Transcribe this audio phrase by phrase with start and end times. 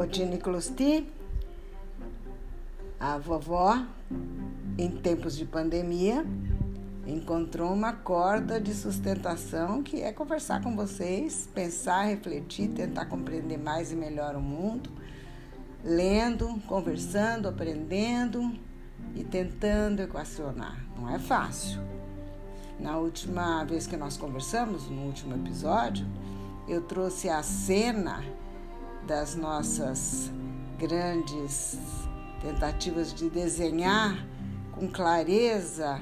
[0.00, 1.06] Cotine Closti,
[2.98, 3.84] a vovó,
[4.78, 6.24] em tempos de pandemia,
[7.06, 13.92] encontrou uma corda de sustentação que é conversar com vocês, pensar, refletir, tentar compreender mais
[13.92, 14.88] e melhor o mundo,
[15.84, 18.58] lendo, conversando, aprendendo
[19.14, 20.82] e tentando equacionar.
[20.96, 21.78] Não é fácil.
[22.78, 26.06] Na última vez que nós conversamos, no último episódio,
[26.66, 28.24] eu trouxe a cena
[29.06, 30.30] das nossas
[30.78, 31.78] grandes
[32.40, 34.26] tentativas de desenhar
[34.72, 36.00] com clareza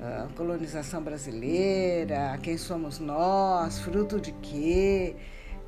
[0.00, 5.16] a colonização brasileira, quem somos nós, fruto de quê.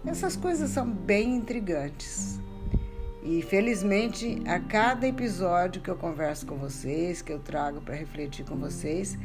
[0.06, 2.40] Essas coisas são bem intrigantes.
[3.22, 8.46] E felizmente, a cada episódio que eu converso com vocês, que eu trago para refletir
[8.46, 9.18] com vocês,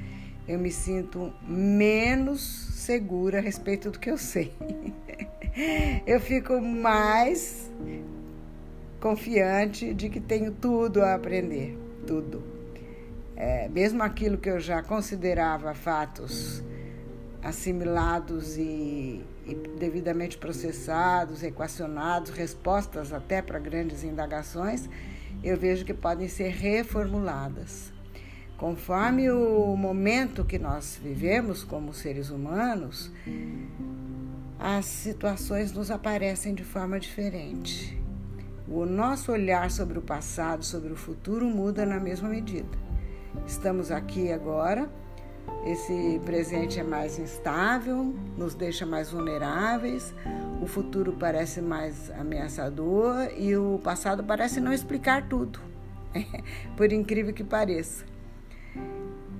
[0.48, 4.54] eu me sinto menos segura a respeito do que eu sei.
[6.06, 7.72] eu fico mais
[9.00, 12.44] confiante de que tenho tudo a aprender, tudo.
[13.36, 16.64] É, mesmo aquilo que eu já considerava fatos
[17.44, 24.90] assimilados e, e devidamente processados, equacionados, respostas até para grandes indagações,
[25.44, 27.95] eu vejo que podem ser reformuladas.
[28.58, 33.12] Conforme o momento que nós vivemos como seres humanos,
[34.58, 38.02] as situações nos aparecem de forma diferente.
[38.68, 42.78] O nosso olhar sobre o passado, sobre o futuro muda na mesma medida.
[43.46, 44.90] Estamos aqui agora,
[45.66, 50.16] esse presente é mais instável, nos deixa mais vulneráveis,
[50.62, 55.60] o futuro parece mais ameaçador e o passado parece não explicar tudo,
[56.78, 58.15] por incrível que pareça.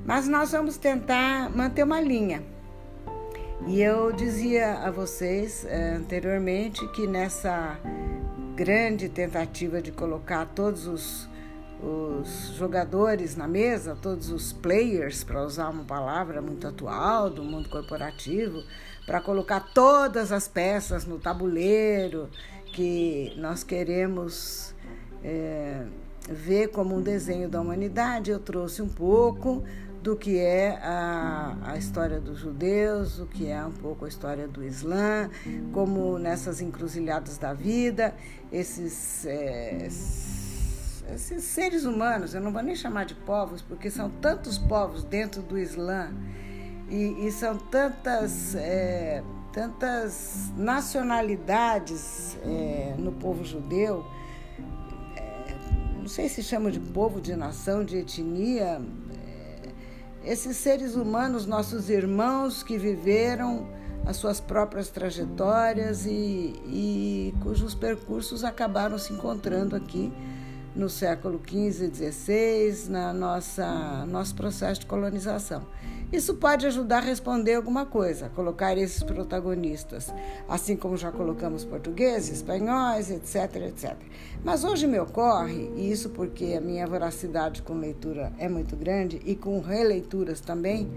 [0.06, 2.44] Mas nós vamos tentar manter uma linha.
[3.66, 7.80] E eu dizia a vocês eh, anteriormente que nessa
[8.56, 11.28] grande tentativa de colocar todos os,
[11.82, 17.68] os jogadores na mesa, todos os players, para usar uma palavra muito atual do mundo
[17.68, 18.62] corporativo,
[19.08, 22.30] para colocar todas as peças no tabuleiro
[22.68, 24.76] que nós queremos.
[25.24, 25.84] Eh,
[26.28, 29.64] ver como um desenho da humanidade, eu trouxe um pouco
[30.06, 34.48] do que é a, a história dos judeus, o que é um pouco a história
[34.48, 35.32] do Islã,
[35.74, 38.14] como nessas encruzilhadas da vida,
[38.52, 44.60] esses, é, esses seres humanos, eu não vou nem chamar de povos, porque são tantos
[44.60, 46.14] povos dentro do Islã
[46.88, 48.54] e, e são tantas.
[48.54, 54.06] É, tantas nacionalidades é, no povo judeu
[56.06, 58.80] não sei se chama de povo, de nação, de etnia, é,
[60.26, 63.68] esses seres humanos, nossos irmãos que viveram
[64.06, 70.12] as suas próprias trajetórias e, e cujos percursos acabaram se encontrando aqui
[70.76, 75.64] no século XV e XVI, na nossa nosso processo de colonização.
[76.16, 80.14] Isso pode ajudar a responder alguma coisa, colocar esses protagonistas,
[80.48, 83.98] assim como já colocamos portugueses, espanhóis, etc, etc.
[84.42, 89.22] Mas hoje me ocorre, e isso porque a minha voracidade com leitura é muito grande
[89.26, 90.90] e com releituras também,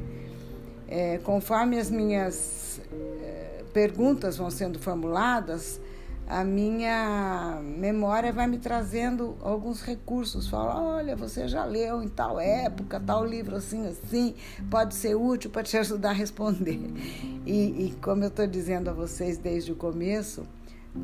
[0.86, 2.80] é, conforme as minhas
[3.20, 5.80] é, perguntas vão sendo formuladas,
[6.28, 10.46] a minha memória vai me trazendo alguns recursos.
[10.46, 14.34] Fala, olha, você já leu em tal época, tal livro assim, assim,
[14.70, 16.78] pode ser útil para te ajudar a responder.
[17.46, 20.42] E, e como eu estou dizendo a vocês desde o começo,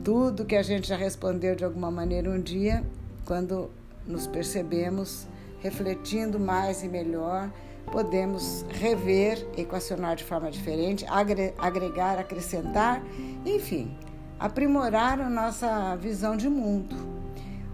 [0.05, 2.85] tudo que a gente já respondeu de alguma maneira um dia,
[3.25, 3.71] quando
[4.07, 5.27] nos percebemos
[5.61, 7.51] refletindo mais e melhor,
[7.91, 13.03] podemos rever, equacionar de forma diferente, agregar, acrescentar,
[13.47, 13.97] enfim
[14.45, 16.95] aprimorar a nossa visão de mundo.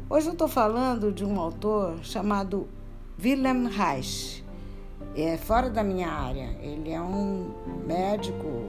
[0.09, 2.69] Hoje eu estou falando de um autor chamado
[3.21, 4.45] Wilhelm Reich.
[5.17, 6.57] É fora da minha área.
[6.63, 7.53] Ele é um
[7.85, 8.69] médico,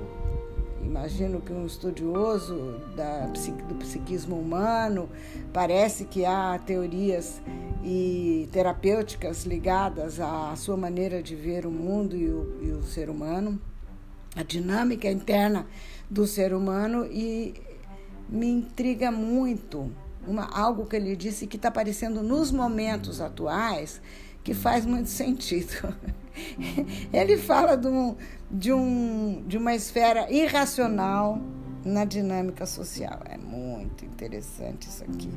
[0.83, 3.27] imagino que um estudioso da,
[3.67, 5.07] do psiquismo humano.
[5.53, 7.39] Parece que há teorias
[7.83, 13.11] e terapêuticas ligadas à sua maneira de ver o mundo e o, e o ser
[13.11, 13.61] humano,
[14.35, 15.67] a dinâmica interna
[16.09, 17.69] do ser humano e
[18.31, 19.91] me intriga muito
[20.25, 24.01] uma, algo que ele disse que está aparecendo nos momentos atuais
[24.43, 25.95] que faz muito sentido.
[27.11, 27.89] ele fala de,
[28.49, 31.39] de, um, de uma esfera irracional
[31.83, 33.19] na dinâmica social.
[33.25, 35.31] É muito interessante isso aqui.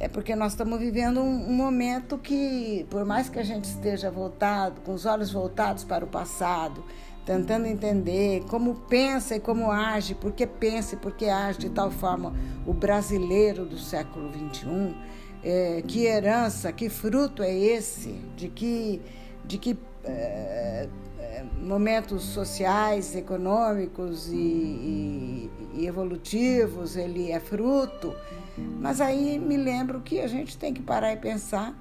[0.00, 4.10] É porque nós estamos vivendo um, um, momento que, por mais que a gente esteja
[4.10, 6.84] voltado, com os olhos voltados para o passado,
[7.28, 11.68] tentando entender como pensa e como age, por que pensa e por que age de
[11.68, 12.34] tal forma
[12.66, 14.96] o brasileiro do século XXI.
[15.44, 18.12] É, que herança, que fruto é esse?
[18.34, 19.02] De que,
[19.44, 20.88] de que é,
[21.18, 28.16] é momentos sociais, econômicos e, e, e evolutivos ele é fruto?
[28.56, 31.76] Mas aí me lembro que a gente tem que parar e pensar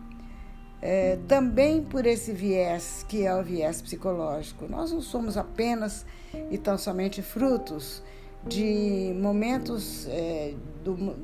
[0.82, 4.68] é, também por esse viés que é o viés psicológico.
[4.68, 6.06] Nós não somos apenas
[6.52, 8.04] e tão somente frutos
[8.46, 10.54] de momentos é,
[10.84, 11.16] do,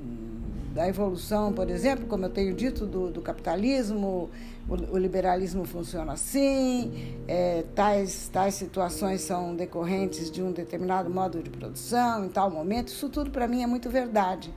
[0.74, 4.30] da evolução, por exemplo, como eu tenho dito, do, do capitalismo,
[4.68, 11.42] o, o, liberalismo funciona assim, é, tais, tais situações são decorrentes de um determinado modo
[11.44, 14.52] de produção, em tal momento, isso tudo para mim é muito verdade.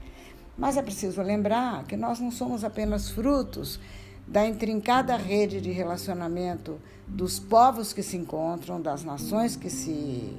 [0.57, 3.79] Mas é preciso lembrar que nós não somos apenas frutos
[4.27, 6.77] da intrincada rede de relacionamento
[7.07, 10.35] dos povos que se encontram, das nações que se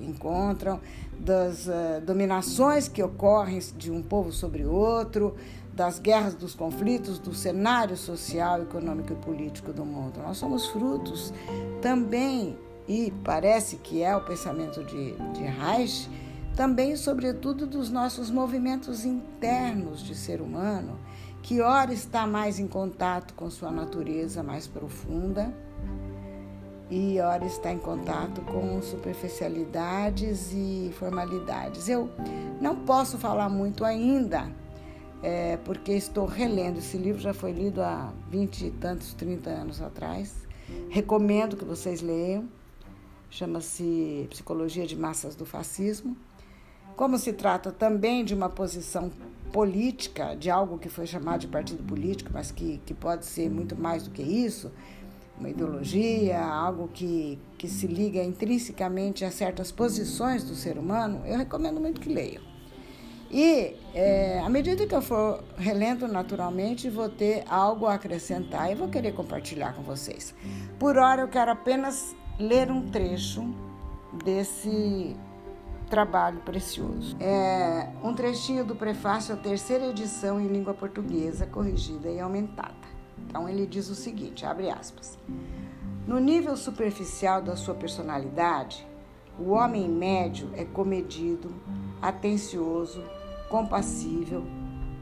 [0.00, 0.80] encontram,
[1.18, 5.36] das uh, dominações que ocorrem de um povo sobre outro,
[5.74, 10.20] das guerras, dos conflitos, do cenário social, econômico e político do mundo.
[10.20, 11.32] Nós somos frutos
[11.82, 12.56] também,
[12.88, 16.08] e parece que é o pensamento de, de Reich,
[16.56, 20.98] também, sobretudo, dos nossos movimentos internos de ser humano
[21.42, 25.54] que ora está mais em contato com sua natureza mais profunda
[26.90, 31.88] e ora está em contato com superficialidades e formalidades.
[31.88, 32.10] Eu
[32.60, 34.50] não posso falar muito ainda,
[35.22, 36.78] é, porque estou relendo.
[36.78, 40.34] Esse livro já foi lido há vinte e tantos, trinta anos atrás.
[40.88, 42.48] Recomendo que vocês leiam.
[43.30, 46.16] Chama-se Psicologia de Massas do Fascismo.
[46.96, 49.10] Como se trata também de uma posição
[49.52, 53.76] política, de algo que foi chamado de partido político, mas que, que pode ser muito
[53.76, 54.70] mais do que isso,
[55.38, 61.38] uma ideologia, algo que, que se liga intrinsecamente a certas posições do ser humano, eu
[61.38, 62.42] recomendo muito que leiam.
[63.30, 68.74] E é, à medida que eu for relendo naturalmente, vou ter algo a acrescentar e
[68.74, 70.34] vou querer compartilhar com vocês.
[70.78, 73.44] Por hora, eu quero apenas ler um trecho
[74.24, 75.14] desse
[75.88, 77.16] trabalho precioso.
[77.18, 82.74] É um trechinho do prefácio à terceira edição em língua portuguesa, corrigida e aumentada.
[83.26, 85.18] Então ele diz o seguinte, abre aspas.
[86.06, 88.86] No nível superficial da sua personalidade,
[89.38, 91.54] o homem médio é comedido,
[92.00, 93.04] atencioso,
[93.48, 94.44] compassível,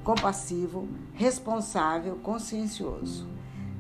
[0.03, 3.29] compassivo, responsável, consciencioso.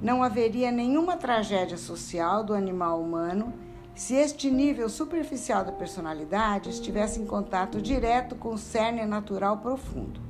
[0.00, 3.52] Não haveria nenhuma tragédia social do animal humano
[3.96, 10.20] se este nível superficial da personalidade estivesse em contato direto com o cerne natural profundo.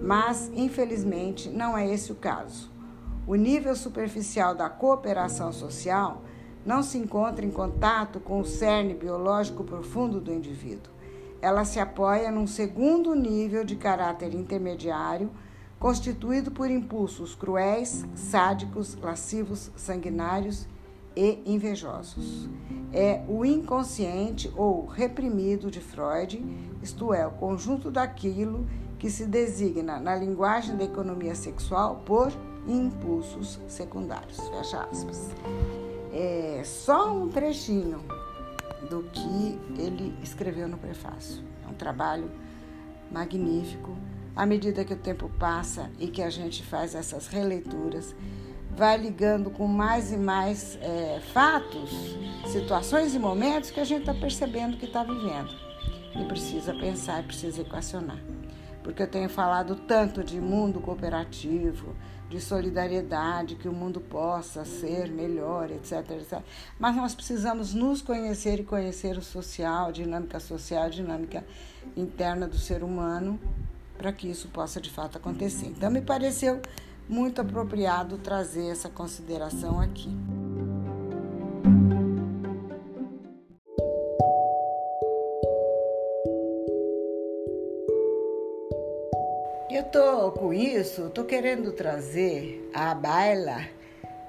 [0.00, 2.70] Mas, infelizmente, não é esse o caso.
[3.26, 6.22] O nível superficial da cooperação social
[6.64, 10.92] não se encontra em contato com o cerne biológico profundo do indivíduo.
[11.42, 15.32] Ela se apoia num segundo nível de caráter intermediário,
[15.80, 20.68] constituído por impulsos cruéis, sádicos, lascivos, sanguinários
[21.16, 22.48] e invejosos.
[22.92, 26.44] É o inconsciente ou reprimido de Freud,
[26.82, 28.66] isto é, o conjunto daquilo
[28.98, 32.32] que se designa na linguagem da economia sexual por
[32.66, 34.38] impulsos secundários.
[34.48, 35.30] Fecha aspas.
[36.12, 38.00] É só um trechinho
[38.88, 41.42] do que ele escreveu no prefácio.
[41.64, 42.30] É um trabalho
[43.10, 43.96] magnífico.
[44.36, 48.14] À medida que o tempo passa e que a gente faz essas releituras,
[48.76, 51.90] vai ligando com mais e mais é, fatos,
[52.46, 55.54] situações e momentos que a gente está percebendo que está vivendo.
[56.14, 58.18] E precisa pensar precisa equacionar.
[58.82, 61.96] Porque eu tenho falado tanto de mundo cooperativo,
[62.28, 66.40] de solidariedade, que o mundo possa ser melhor, etc, etc.
[66.78, 71.44] Mas nós precisamos nos conhecer e conhecer o social, dinâmica social, dinâmica
[71.96, 73.38] interna do ser humano,
[73.96, 75.66] para que isso possa de fato acontecer.
[75.66, 76.60] Então, me pareceu
[77.08, 80.10] muito apropriado trazer essa consideração aqui.
[89.70, 93.60] Eu tô com isso, tô querendo trazer à baila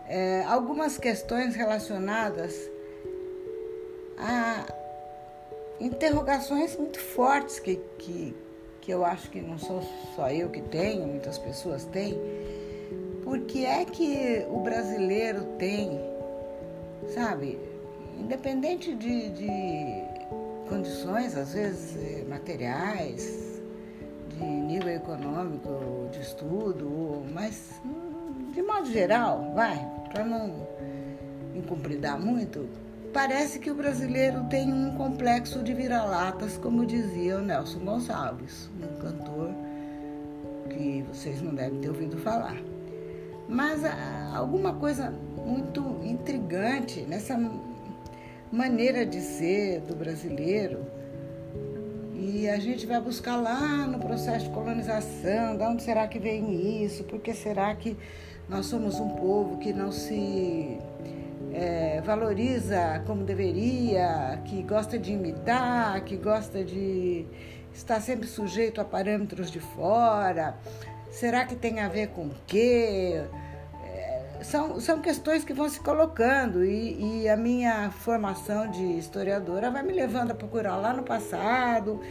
[0.08, 2.70] é, algumas questões relacionadas
[4.18, 4.66] a
[5.80, 8.36] interrogações muito fortes que, que,
[8.82, 9.82] que eu acho que não sou
[10.16, 12.20] só eu que tenho, muitas pessoas têm,
[13.26, 16.00] por que é que o brasileiro tem,
[17.14, 17.60] sabe,
[18.20, 19.50] independente de, de
[20.70, 23.60] condições, às vezes eh, materiais,
[24.30, 27.82] de nível econômico, de estudo, mas
[28.54, 29.76] de modo geral, vai,
[30.14, 30.68] para não
[31.56, 32.70] incumpridar muito,
[33.12, 39.02] parece que o brasileiro tem um complexo de vira-latas, como dizia o Nelson Gonçalves, um
[39.02, 39.50] cantor
[40.70, 42.75] que vocês não devem ter ouvido falar.
[43.48, 47.40] Mas ah, alguma coisa muito intrigante nessa
[48.52, 50.86] maneira de ser do brasileiro.
[52.14, 56.84] E a gente vai buscar lá no processo de colonização, de onde será que vem
[56.84, 57.04] isso?
[57.04, 57.98] Por que será que
[58.50, 60.78] nós somos um povo que não se
[61.54, 67.26] é, valoriza como deveria, que gosta de imitar, que gosta de
[67.74, 70.58] estar sempre sujeito a parâmetros de fora?
[71.16, 73.24] Será que tem a ver com o quê?
[73.86, 79.72] É, são, são questões que vão se colocando e, e a minha formação de historiadora
[79.72, 82.02] vai me levando a procurar lá no passado,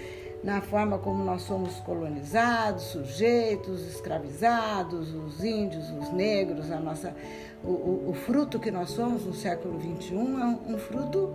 [0.43, 7.15] na forma como nós somos colonizados, sujeitos, escravizados, os índios, os negros, a nossa,
[7.63, 11.31] o, o, o fruto que nós somos no século XXI é um, um fruto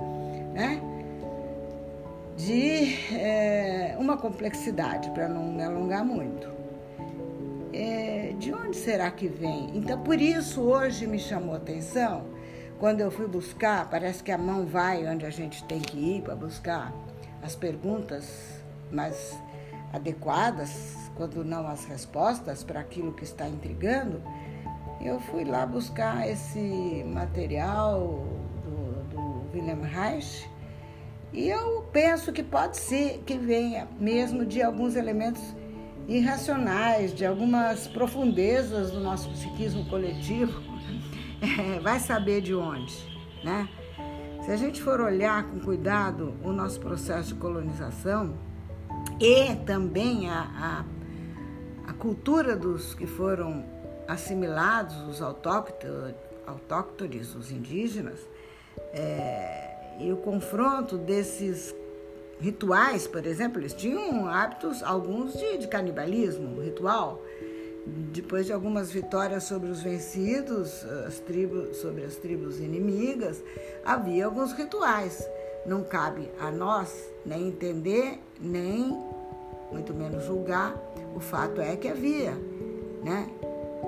[0.56, 0.82] né,
[2.36, 6.59] de é, uma complexidade, para não me alongar muito
[7.80, 9.72] é, de onde será que vem?
[9.74, 12.26] Então, por isso, hoje me chamou atenção,
[12.78, 16.22] quando eu fui buscar, parece que a mão vai onde a gente tem que ir
[16.22, 16.94] para buscar
[17.42, 19.38] as perguntas mais
[19.94, 24.22] adequadas, quando não as respostas para aquilo que está intrigando,
[25.02, 28.26] eu fui lá buscar esse material
[28.64, 30.50] do, do Wilhelm Reich
[31.32, 35.42] e eu penso que pode ser que venha mesmo de alguns elementos
[36.10, 40.60] irracionais, de algumas profundezas do nosso psiquismo coletivo,
[41.40, 42.96] é, vai saber de onde,
[43.44, 43.70] né?
[44.44, 48.34] Se a gente for olhar com cuidado o nosso processo de colonização
[49.20, 50.86] e também a,
[51.86, 53.64] a, a cultura dos que foram
[54.08, 56.16] assimilados, os autóctones,
[56.48, 58.20] autóctones os indígenas,
[58.92, 61.76] é, e o confronto desses
[62.40, 67.22] rituais, por exemplo, eles tinham hábitos, alguns de, de canibalismo ritual.
[67.86, 73.42] Depois de algumas vitórias sobre os vencidos, as tribos, sobre as tribos inimigas,
[73.84, 75.28] havia alguns rituais.
[75.66, 78.98] Não cabe a nós nem entender, nem
[79.72, 80.76] muito menos julgar.
[81.16, 82.34] O fato é que havia,
[83.04, 83.30] né?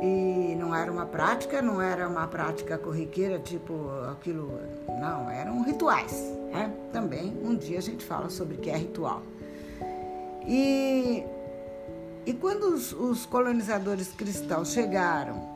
[0.02, 3.74] E não era uma prática, não era uma prática corriqueira, tipo
[4.12, 4.52] aquilo.
[4.88, 6.14] Não, eram rituais.
[6.52, 6.72] Né?
[6.94, 9.22] Também um dia a gente fala sobre o que é ritual.
[10.48, 11.24] E,
[12.26, 15.50] e quando os, os colonizadores cristãos chegaram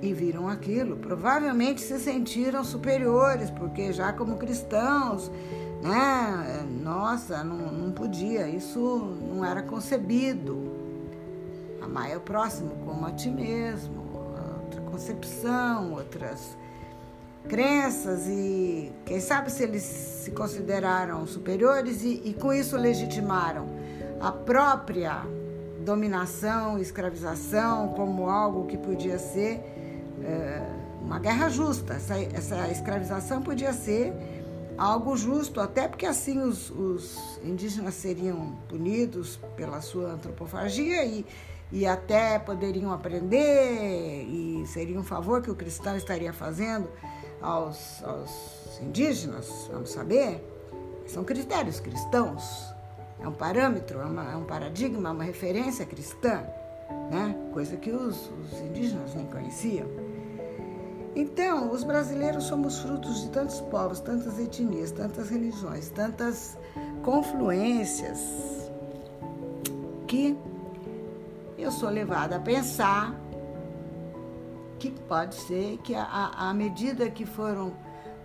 [0.00, 5.30] e viram aquilo, provavelmente se sentiram superiores, porque já como cristãos,
[5.82, 6.66] né?
[6.82, 10.67] Nossa, não, não podia, isso não era concebido.
[11.88, 14.04] Amar é o próximo como a ti mesmo,
[14.62, 16.54] outra concepção, outras
[17.48, 23.66] crenças e quem sabe se eles se consideraram superiores e, e com isso legitimaram
[24.20, 25.22] a própria
[25.82, 29.62] dominação, escravização como algo que podia ser
[30.22, 30.62] é,
[31.00, 31.94] uma guerra justa.
[31.94, 34.12] Essa, essa escravização podia ser
[34.76, 41.24] algo justo, até porque assim os, os indígenas seriam punidos pela sua antropofagia e
[41.70, 46.88] e até poderiam aprender e seria um favor que o cristão estaria fazendo
[47.40, 50.42] aos, aos indígenas, vamos saber,
[51.06, 52.74] são critérios cristãos,
[53.20, 56.42] é um parâmetro, é, uma, é um paradigma, uma referência cristã,
[57.10, 57.34] né?
[57.52, 59.86] coisa que os, os indígenas nem conheciam.
[61.16, 66.56] Então, os brasileiros somos frutos de tantos povos, tantas etnias, tantas religiões, tantas
[67.02, 68.20] confluências
[70.06, 70.38] que
[71.68, 73.14] eu sou levada a pensar
[74.78, 77.74] que pode ser que à medida que foram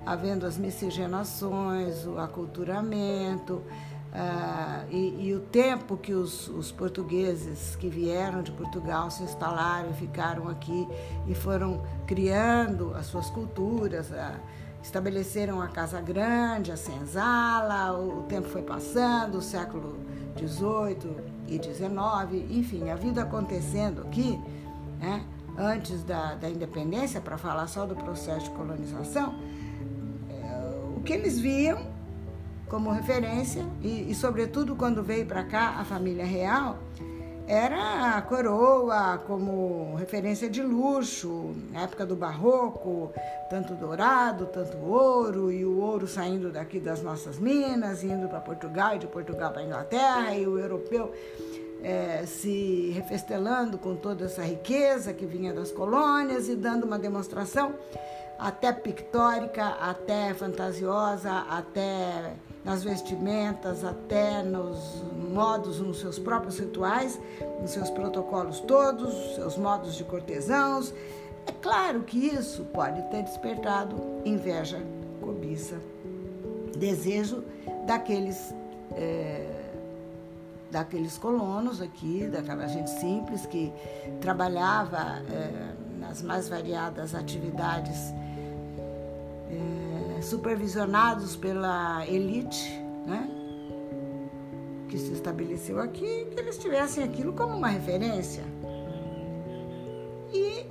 [0.06, 7.90] havendo as miscigenações, o aculturamento uh, e, e, o tempo que os, os, portugueses que
[7.90, 10.88] vieram de Portugal se instalaram ficaram aqui
[11.28, 14.40] e foram criando as suas culturas, uh,
[14.84, 19.98] estabeleceram a Casa Grande, a senzala, o, tempo foi passando, o século
[20.38, 21.16] XVIII
[21.48, 24.38] e XIX, enfim, a vida acontecendo aqui,
[25.00, 25.24] né?
[25.58, 29.36] antes da, da independência, para falar só do processo de colonização,
[30.30, 31.88] é, o que eles viam
[32.68, 36.78] como referência, e, e sobretudo quando veio para cá a família real,
[37.48, 43.12] era a coroa como referência de luxo, na época do barroco,
[43.50, 48.96] tanto dourado, tanto ouro, e o ouro saindo daqui das nossas minas, indo para Portugal,
[48.96, 51.14] e de Portugal para Inglaterra, e o europeu
[51.84, 57.74] é, se refestelando com toda essa riqueza que vinha das colônias e dando uma demonstração
[58.40, 62.34] até pictórica, até fantasiosa, até
[62.64, 67.20] nas vestimentas, até nos modos, nos seus próprios rituais,
[67.62, 70.94] nos seus protocolos todos, seus modos de cortesãos.
[71.46, 74.82] É claro que isso pode ter despertado inveja,
[75.22, 75.76] cobiça,
[76.78, 77.44] desejo
[77.86, 78.54] daqueles.
[78.92, 79.62] É,
[80.70, 83.72] daqueles colonos aqui, daquela gente simples que
[84.20, 88.12] trabalhava é, nas mais variadas atividades
[89.52, 89.83] é,
[90.24, 92.70] supervisionados pela elite,
[93.06, 93.30] né?
[94.88, 98.44] Que se estabeleceu aqui, que eles tivessem aquilo como uma referência.
[100.32, 100.66] E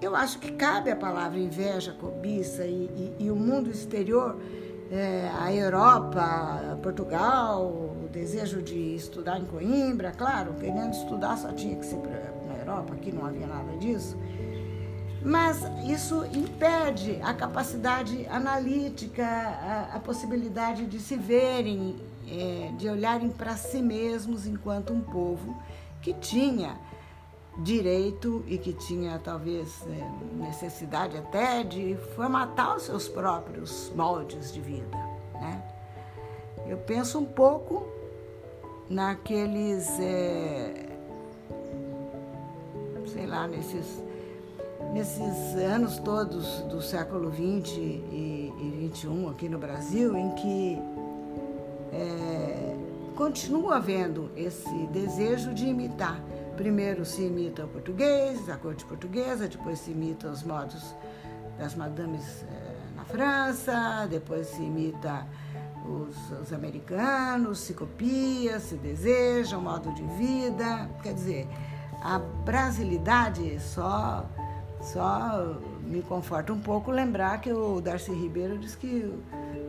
[0.00, 4.36] eu acho que cabe a palavra inveja, cobiça e, e, e o mundo exterior,
[4.90, 11.76] é, a Europa, Portugal, o desejo de estudar em Coimbra, claro, querendo estudar só tinha
[11.76, 11.98] que ser
[12.46, 14.16] na Europa, aqui não havia nada disso.
[15.24, 21.96] Mas isso impede a capacidade analítica, a, a possibilidade de se verem,
[22.28, 25.56] é, de olharem para si mesmos enquanto um povo
[26.00, 26.76] que tinha
[27.58, 34.60] direito e que tinha talvez é, necessidade até de formatar os seus próprios moldes de
[34.60, 34.96] vida.
[35.34, 35.62] Né?
[36.66, 37.86] Eu penso um pouco
[38.88, 40.98] naqueles, é,
[43.06, 44.02] sei lá, nesses
[44.92, 50.78] nesses anos todos do século XX e, XXI aqui no Brasil, em que
[51.92, 52.76] é,
[53.16, 56.20] continua havendo esse desejo de imitar.
[56.56, 60.94] Primeiro se imita o português, a corte portuguesa, depois se imita os modos
[61.58, 65.26] das madames é, na França, depois se imita
[65.86, 70.88] os, os, americanos, se copia, se deseja, o modo de vida.
[71.02, 71.48] Quer dizer,
[72.02, 74.28] a brasilidade só
[74.82, 79.14] só me conforta um pouco lembrar que o Darcy Ribeiro disse que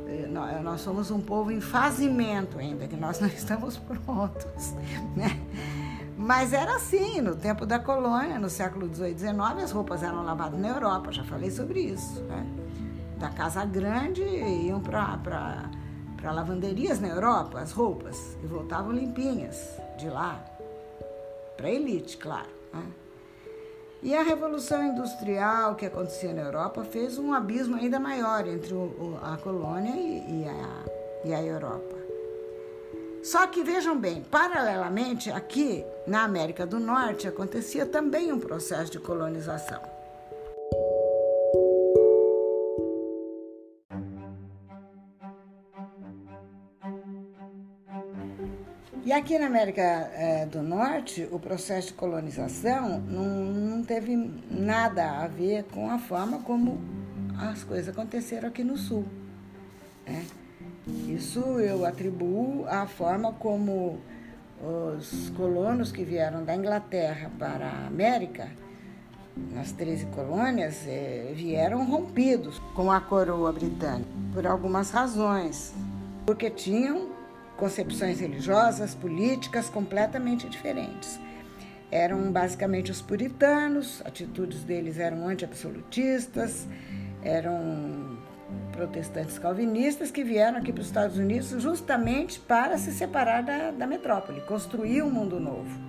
[0.08, 0.28] eh,
[0.64, 4.74] nós somos um povo em fazimento ainda, que nós não estamos prontos,
[5.16, 5.40] né?
[6.18, 10.60] Mas era assim, no tempo da colônia, no século XVIII XIX, as roupas eram lavadas
[10.60, 12.22] na Europa, já falei sobre isso.
[12.24, 12.46] Né?
[13.18, 15.70] Da Casa Grande iam para
[16.24, 19.58] lavanderias na Europa, as roupas, e voltavam limpinhas
[19.98, 20.44] de lá,
[21.58, 22.50] para elite, claro.
[22.72, 22.84] Né?
[24.04, 28.74] E a Revolução Industrial que acontecia na Europa fez um abismo ainda maior entre
[29.22, 31.96] a colônia e, a, e a Europa.
[33.24, 39.00] Só que vejam bem, paralelamente, aqui na América do Norte acontecia também um processo de
[39.00, 39.93] colonização.
[49.06, 54.16] E aqui na América é, do Norte, o processo de colonização não, não teve
[54.50, 56.80] nada a ver com a forma como
[57.38, 59.04] as coisas aconteceram aqui no Sul.
[60.08, 60.26] Né?
[61.10, 64.00] Isso eu atribuo à forma como
[64.98, 68.48] os colonos que vieram da Inglaterra para a América,
[69.52, 75.74] nas 13 colônias, é, vieram rompidos com a coroa britânica, por algumas razões.
[76.26, 77.13] Porque tinham
[77.64, 81.18] concepções religiosas, políticas completamente diferentes.
[81.90, 86.68] Eram basicamente os puritanos, atitudes deles eram anti-absolutistas,
[87.24, 88.18] eram
[88.74, 93.88] protestantes calvinistas que vieram aqui para os Estados Unidos justamente para se separar da, da
[93.88, 95.80] metrópole, construir um mundo novo.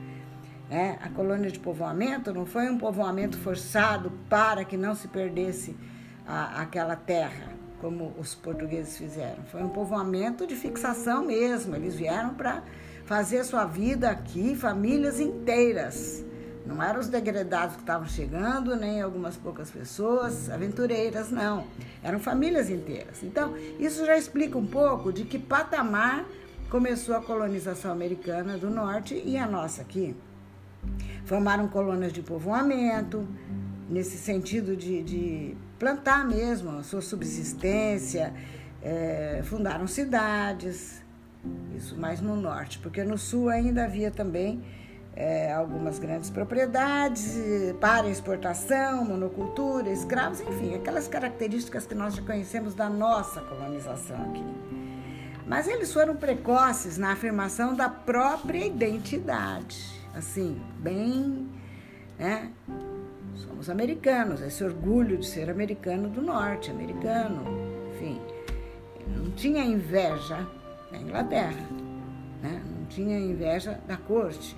[0.70, 5.76] É, a colônia de povoamento não foi um povoamento forçado para que não se perdesse
[6.24, 9.42] a, aquela terra como os portugueses fizeram.
[9.50, 11.76] Foi um povoamento de fixação mesmo.
[11.76, 12.62] Eles vieram para
[13.04, 16.24] fazer sua vida aqui, famílias inteiras.
[16.66, 21.66] Não eram os degredados que estavam chegando, nem algumas poucas pessoas aventureiras, não.
[22.02, 23.22] Eram famílias inteiras.
[23.22, 26.24] Então, isso já explica um pouco de que patamar
[26.70, 30.16] começou a colonização americana do norte e a nossa aqui.
[31.26, 33.28] Formaram colônias de povoamento,
[33.88, 38.32] nesse sentido de, de plantar mesmo a sua subsistência,
[38.82, 41.02] é, fundaram cidades,
[41.76, 44.62] isso mais no norte, porque no sul ainda havia também
[45.16, 47.36] é, algumas grandes propriedades
[47.80, 54.44] para exportação, monocultura, escravos, enfim, aquelas características que nós já conhecemos da nossa colonização aqui.
[55.46, 61.48] Mas eles foram precoces na afirmação da própria identidade, assim, bem,
[62.18, 62.50] né?
[63.36, 67.42] Somos americanos, esse orgulho de ser americano do norte, americano,
[67.92, 68.20] enfim.
[69.06, 70.46] Não tinha inveja
[70.90, 71.68] da Inglaterra,
[72.42, 72.62] né?
[72.64, 74.56] não tinha inveja da corte.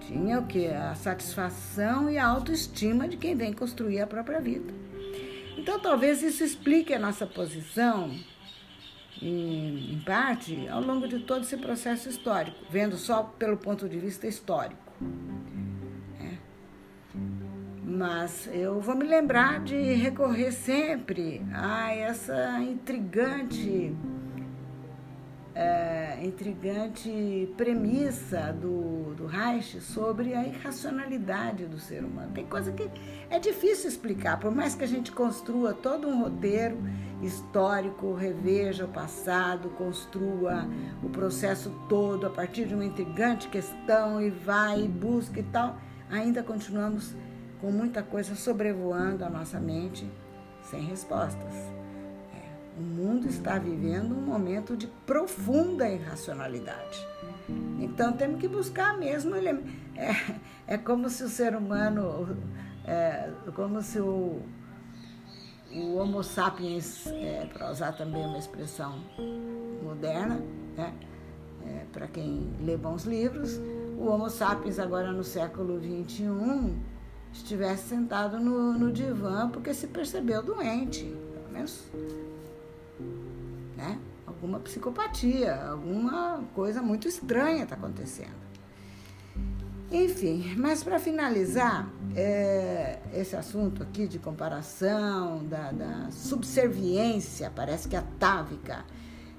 [0.00, 0.68] Tinha o que?
[0.68, 4.72] A satisfação e a autoestima de quem vem construir a própria vida.
[5.56, 8.14] Então, talvez isso explique a nossa posição,
[9.20, 13.98] em, em parte, ao longo de todo esse processo histórico, vendo só pelo ponto de
[13.98, 14.92] vista histórico.
[17.88, 23.94] Mas eu vou me lembrar de recorrer sempre a essa intrigante
[25.54, 32.32] é, intrigante premissa do, do Reich sobre a irracionalidade do ser humano.
[32.34, 32.90] Tem coisa que
[33.30, 36.76] é difícil explicar, por mais que a gente construa todo um roteiro
[37.22, 40.68] histórico, reveja o passado, construa
[41.02, 45.78] o processo todo a partir de uma intrigante questão e vai e busca e tal,
[46.10, 47.14] ainda continuamos
[47.60, 50.08] com muita coisa sobrevoando a nossa mente
[50.62, 51.76] sem respostas.
[52.78, 57.06] O mundo está vivendo um momento de profunda irracionalidade.
[57.80, 59.34] Então temos que buscar mesmo.
[59.34, 60.34] É,
[60.66, 62.36] é como se o ser humano,
[62.84, 64.42] é, como se o,
[65.72, 69.00] o Homo sapiens, é, para usar também uma expressão
[69.82, 70.42] moderna,
[70.76, 70.92] né?
[71.66, 73.58] É, para quem lê bons livros,
[73.98, 76.76] o Homo sapiens agora no século XXI
[77.36, 81.84] estivesse sentado no, no divã porque se percebeu doente, pelo menos
[83.76, 83.98] né?
[84.26, 88.46] Alguma psicopatia, alguma coisa muito estranha está acontecendo.
[89.90, 97.94] Enfim, mas para finalizar, é, esse assunto aqui de comparação, da, da subserviência, parece que
[97.94, 98.84] atávica,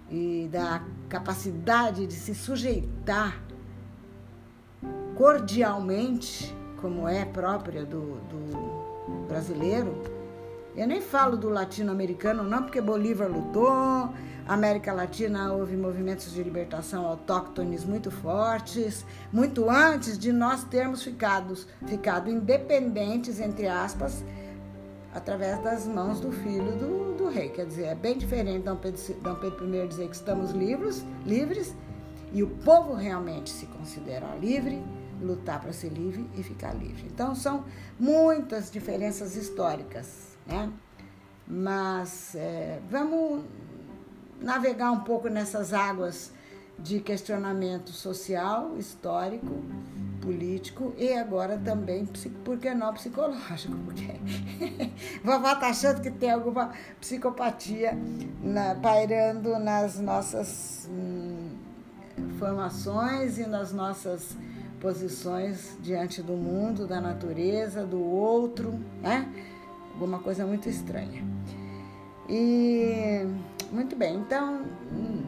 [0.09, 3.41] e da capacidade de se sujeitar
[5.15, 9.93] cordialmente, como é própria do, do brasileiro,
[10.75, 14.13] eu nem falo do latino-americano, não, porque Bolívar lutou,
[14.47, 21.55] América Latina houve movimentos de libertação autóctones muito fortes, muito antes de nós termos ficado,
[21.85, 24.23] ficado independentes, entre aspas,
[25.13, 27.49] através das mãos do filho do, do rei.
[27.49, 31.75] Quer dizer, é bem diferente Dom Pedro, Dom Pedro I dizer que estamos livres, livres
[32.31, 34.81] e o povo realmente se considerar livre,
[35.21, 37.05] lutar para ser livre e ficar livre.
[37.05, 37.65] Então, são
[37.99, 40.71] muitas diferenças históricas né?
[41.45, 43.43] Mas é, vamos
[44.41, 46.31] navegar um pouco nessas águas
[46.79, 49.63] de questionamento social, histórico,
[50.21, 52.05] político e agora também,
[52.43, 53.75] por que não psicológico?
[53.85, 54.13] Porque
[55.23, 57.97] vovó está achando que tem alguma psicopatia
[58.43, 61.55] na, pairando nas nossas hum,
[62.37, 64.37] formações e nas nossas
[64.79, 69.27] posições diante do mundo, da natureza, do outro, né?
[69.93, 71.23] alguma coisa muito estranha.
[72.29, 73.25] E
[73.71, 75.23] muito bem, então hum,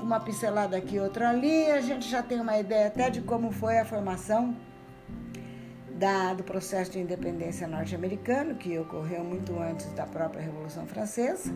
[0.00, 3.78] uma pincelada aqui, outra ali, a gente já tem uma ideia até de como foi
[3.78, 4.56] a formação
[5.90, 11.52] da, do processo de independência norte-americano, que ocorreu muito antes da própria Revolução Francesa,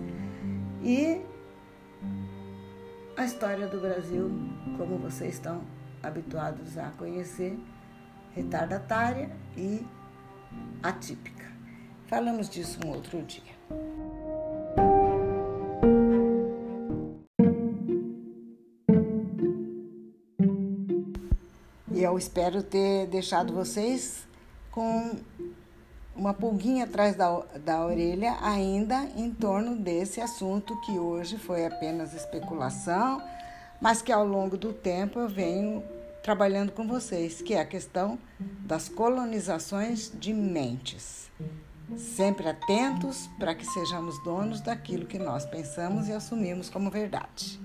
[0.82, 1.20] e
[3.16, 4.30] a história do Brasil,
[4.76, 5.62] como vocês estão
[6.02, 7.58] habituados a conhecer,
[8.34, 9.86] retardatária e
[10.82, 11.46] atípica.
[12.06, 13.54] Falamos disso um outro dia.
[21.92, 24.26] E eu espero ter deixado vocês
[24.70, 25.18] com
[26.16, 32.14] uma pulguinha atrás da, da orelha ainda em torno desse assunto que hoje foi apenas
[32.14, 33.22] especulação,
[33.80, 35.82] mas que ao longo do tempo eu venho
[36.22, 41.20] trabalhando com vocês, que é a questão das colonizações de mentes
[41.96, 47.60] sempre atentos para que sejamos donos daquilo que nós pensamos e assumimos como verdade.